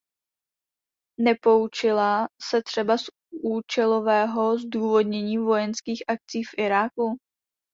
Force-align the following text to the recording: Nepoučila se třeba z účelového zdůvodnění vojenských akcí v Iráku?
Nepoučila 1.19 2.27
se 2.41 2.63
třeba 2.63 2.97
z 2.97 3.01
účelového 3.43 4.57
zdůvodnění 4.57 5.37
vojenských 5.37 6.03
akcí 6.07 6.43
v 6.43 6.49
Iráku? 6.57 7.17